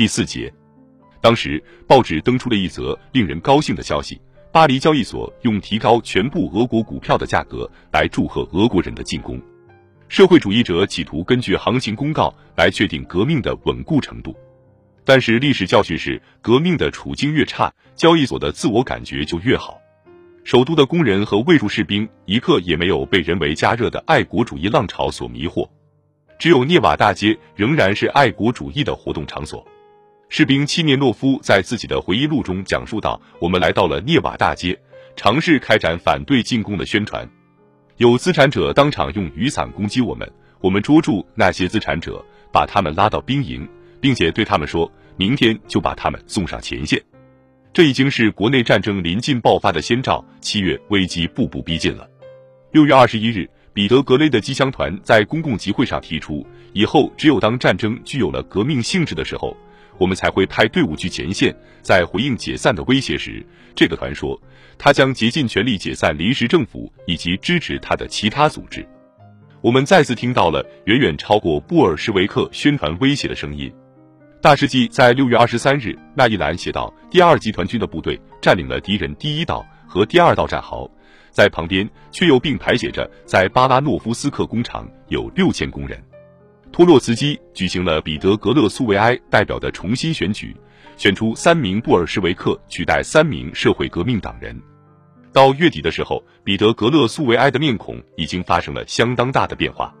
[0.00, 0.50] 第四节，
[1.20, 4.18] 当时报纸登出了一则令人高兴的消息：
[4.50, 9.38] 巴黎交易所用提高全部俄国股票的价格来祝贺俄国人的进攻。
[10.08, 14.34] 社会主义者企图根据行情公告来确定革命的稳固程度，
[15.04, 19.78] 但是历史教训是，革命的处境越差，交易所的自我感觉就越好。
[20.44, 25.68] 首都的工人和卫戍士兵一刻也没有被人为加热的爱国主义浪潮所迷惑，
[26.38, 29.62] 只有涅瓦大街仍然是爱国主义的活动场所。
[30.32, 34.78] 士兵契涅诺夫在自己的回忆录中讲述道：“我们来到了涅瓦大街，
[35.16, 37.28] 尝试开展反对进攻的宣传。
[37.96, 43.68] 有资产者当场用雨伞攻击我们，我们捉住那些资产者，把他们拉到兵营，
[44.00, 47.02] 并且对他们说，明天就把他们送上前线。”
[47.74, 50.24] 这已经是国内战争临近爆发的先兆。
[50.40, 52.08] 七月，危机步步逼近了。
[52.70, 59.56] 六月二十一日，彼得格雷的机枪团在公共集会上提出，以后只有当战争具有了革命性质的时候，
[60.00, 61.54] 我们才会派队伍去前线。
[61.82, 63.44] 在回应解散的威胁时，
[63.74, 64.40] 这个团说，
[64.78, 68.86] 他将竭尽全力解散临时政府以及支持他的其他组织。
[69.60, 73.70] 我们再次听到了远远超过布尔什维克宣传威胁的声音。
[74.40, 80.90] 大世纪在六月二十三日，那一栏写道：“第二集团军的部队占领了敌人第一道和第二道战壕，
[81.30, 86.02] 在旁边却又并排写着，在巴拉诺夫斯克工厂有六千工人。”
[86.72, 90.56] 托洛茨基举行了彼得格勒苏维埃代表的重新选举，
[90.96, 94.58] 选出三名布尔什维克取代三名社会革命党人。
[95.32, 99.92] 到月底的时候，彼得格勒苏维埃的面孔已经发生了相当大的变化。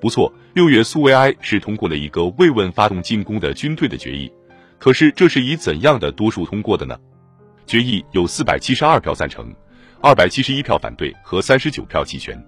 [0.00, 4.30] 不错，六月苏维埃是通过了一个慰问发动进攻的军队的决议，
[4.78, 6.96] 可是这是以怎样的多数通过的呢？
[7.66, 9.52] 决议有四百七十二票赞成，
[10.00, 12.40] 二百七十一票反对和三十九票弃权，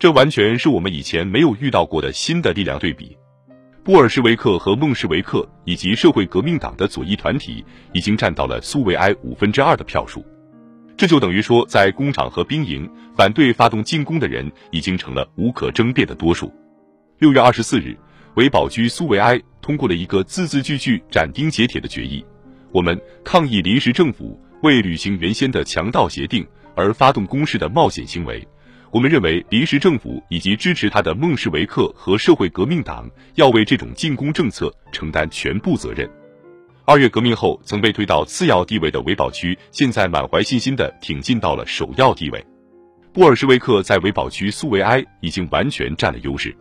[0.00, 3.14] 这完全是我们以前没有遇到过的新的力量对比。
[3.84, 7.62] 布尔什维克和孟什维克以及社会革命党的左翼团体
[7.92, 10.24] 已经占到了苏维埃五分之二的票数，
[10.96, 16.50] 这就等于说，在工厂和兵营反对发动进攻的人已经成了无可争辩的多数。
[17.18, 17.94] 六月二十四日，
[18.36, 22.24] 维保居苏维埃通过了一个字字句句斩钉截铁的决议：
[22.72, 28.42] 我们抗议临时政府为履行原先的强盗协定而发动攻势的冒险行为。
[28.92, 36.10] 我们认为临时政府以及支持他的孟什维克和社会革命党要为这种进攻政策承担全部责任。
[36.84, 42.44] 二月革命后曾被推到次要地位的维保区，现在满怀信心地挺进到了首要地位。
[43.12, 46.56] 布尔什维克在维保区苏维埃已经完全占了优势。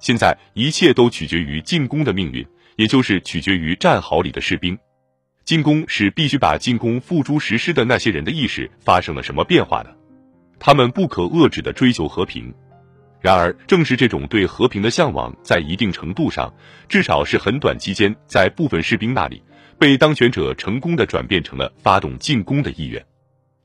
[0.00, 2.44] 现在一切都取决于进攻的命运，
[2.74, 4.76] 也就是取决于战壕里的士兵。
[5.44, 9.90] 进攻使必须把进攻付诸实施的那些人的意识发生了什么变化呢？
[10.60, 12.54] 他们不可遏制的追求和平。
[13.20, 16.54] 然而，正是这种对和平的向往，在一定程度上，
[16.88, 19.42] 至少是很短期间，在部分士兵那里，
[19.78, 23.04] 被当权者成功的转变成了发动进攻的意愿。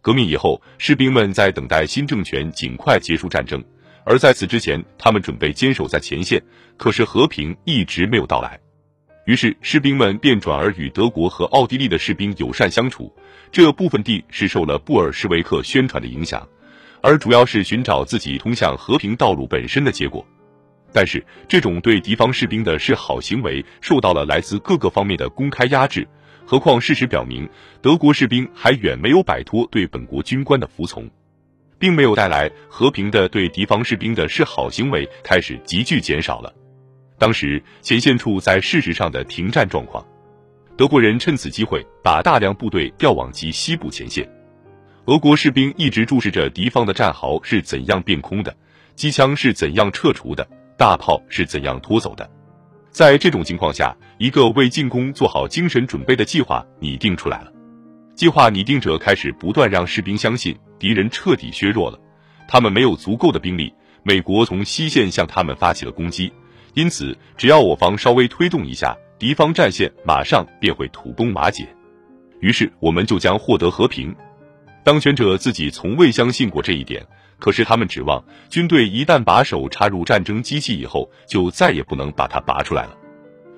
[0.00, 3.62] 革命以后，士兵们在等待新政权尽快结束战争。
[4.04, 6.42] 而在此之前，他们准备坚守在前线，
[6.76, 8.58] 可是和平一直没有到来。
[9.24, 13.10] 于是士兵们便转而与德国和奥地利的士兵友善相处。
[13.50, 16.46] 这部分地是受了布尔什维克宣传的影响，
[17.06, 20.26] 而主要是寻找自己通向和平道路本身的结果。
[20.90, 26.08] 但是这种对敌方士兵的示好行为受到了来自各个方面的公开压制。
[26.46, 27.46] 何况事实表明，
[27.82, 31.06] 德国士兵还远没有摆脱对本国军官的服从。
[31.78, 36.50] 并没有带来和平的对敌方士兵的示好行为开始急剧减少了。
[37.18, 40.02] 当时前线处在事实上的停战状况，
[40.78, 44.26] 德国人趁此机会把大量部队调往其西部前线。
[45.06, 48.56] 俄国士兵一直注视着敌方的战壕是怎样变空的，
[48.94, 50.48] 机枪是怎样撤除的，
[50.78, 52.28] 大炮是怎样拖走的。
[52.90, 57.52] 在这种情况下，一个为进攻做好精神准备的计划拟定出来了。
[58.14, 60.56] 计划拟定者开始不断让士兵相信。
[60.78, 61.98] 敌人彻底削弱了，
[62.46, 63.72] 他们没有足够的兵力。
[64.02, 66.32] 美国从西线向他们发起了攻击，
[66.74, 71.66] 因此只要我方稍微推动一下，敌方战线马上便会土崩瓦解。
[72.40, 74.14] 于是我们就将获得和平。
[74.84, 77.02] 当权者自己从未相信过这一点，
[77.38, 82.94] 可是他们指望军队一旦把手插入战争机器以后，就再也不能把它拔出来了。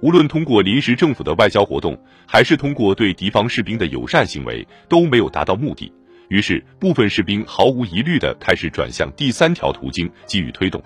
[0.00, 5.92] 无论通过临时政府的外交活动，还是通过对敌方士兵的友善行为，都没有达到目的。
[6.28, 10.80] 于是，部分士兵毫无疑虑地开始转向第三条途径，给予推动。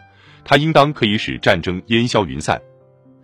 [0.45, 2.59] 它应当可以使战争烟消云散。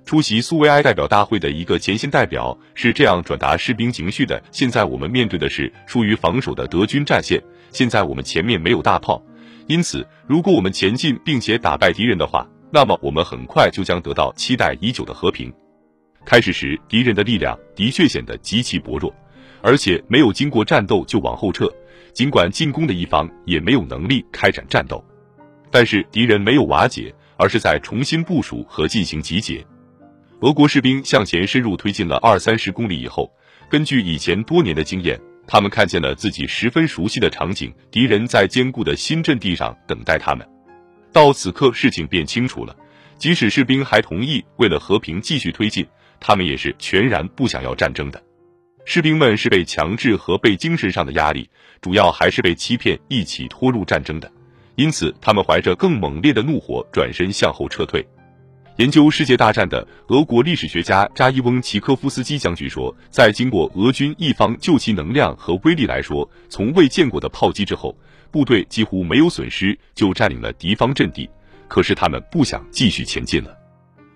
[0.08, 7.38] 出席苏维埃代表大会的一个前线代表是这样转达士兵情绪的：现在我们面对的是疏于防守的德军战线，
[7.72, 9.22] 现在我们前面没有大炮，
[9.66, 15.52] 因此，如果我们前进并且打败敌人的话，那么我们很快就将得到期待已久的和平。
[16.24, 19.14] 开始时，敌人的力量的确显得极其薄弱，
[19.60, 21.70] 而且没有经过战斗就往后撤。
[22.14, 25.04] 尽管进攻的一方也没有能力开展战斗，
[25.70, 29.62] 但是敌人没有瓦解，而是在重新部署和进行集结。
[30.40, 33.28] 俄国士兵向前深入推进了二三十公里以后，
[33.68, 40.48] 根据以前多年的经验，他们看见了自己十分熟悉的场景：敌人在坚固的新阵地上等待他们。
[41.12, 42.76] 到此刻，事情变清楚了。
[43.16, 45.84] 即使士兵还同意为了和平继续推进，
[46.20, 48.22] 他们也是全然不想要战争的。
[48.84, 51.50] 士兵们是被强制和被精神上的压力，
[51.80, 54.30] 主要还是被欺骗一起拖入战争的，
[54.76, 58.06] 因此他们怀着更猛烈的怒火转身向后撤退。
[58.78, 67.98] 研究世界大战的俄国历史学家扎伊翁齐科夫斯基将军说，在经过俄军一方就其能量和威力来说从未见过的炮击之后，
[68.30, 71.28] 部队几乎没有损失就占领了敌方阵地，
[71.66, 73.52] 可是他们不想继续前进了，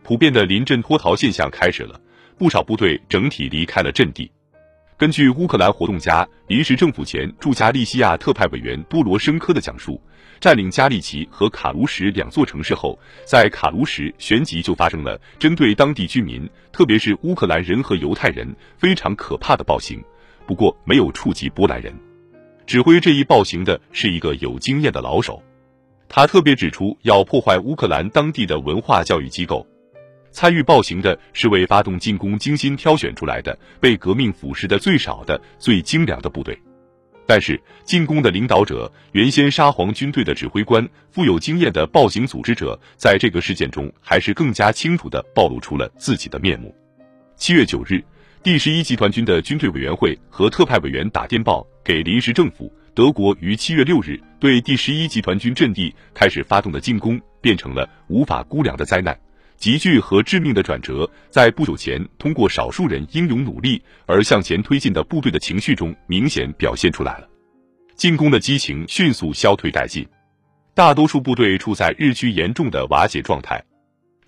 [0.04, 2.00] 普遍的临阵脱逃现象开始了，
[2.38, 4.30] 不少部队整体离开了阵地。
[5.02, 10.00] 根据乌克兰活动家、临时政府前驻加利西亚特派委员多罗申科的讲述，
[10.38, 18.46] 占领加利奇和卡卢什两座城市后，在卡卢什旋即就发生了针对当地居民，特别是乌克兰人和犹太人
[18.78, 20.00] 非常可怕的暴行。
[20.46, 21.92] 不过，没有触及波兰人。
[22.64, 25.42] 指挥这一暴行的是一个有经验的老手，
[26.08, 29.66] 他特别指出要破坏乌克兰当地的文化教育机构。
[30.32, 36.58] 参与暴行的是为发动进攻精心挑选出来的、被革命腐蚀的最少的、最精良的部队。
[37.24, 46.74] 但是，进攻的领导者、原先沙皇军队的指挥官、富有经验的暴行组织者，在这个事件中还是更加清楚地暴露出了自己的面目。
[47.36, 48.04] 七月九日，
[48.42, 59.16] 第十一集团军的军队委员会和特派委员打电报给临时政府，德国于七月六日对第十一集团军阵地开始发动的进攻变成了无法估量的灾难。
[59.56, 67.28] 急剧和致命的转折，在不久前通过少数人英勇努力而向前推进的部队的情绪中明显表现出来了。
[67.94, 70.04] 进攻的激情迅速消退殆尽，
[70.74, 73.62] 大多数部队处在日趋严重的瓦解状态，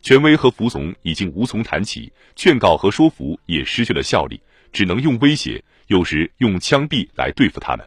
[0.03, 4.41] 权威和服从已经无从谈起，劝告和说服也失去了效力，
[4.73, 7.85] 只能用威胁，有时用枪毙来对付他们。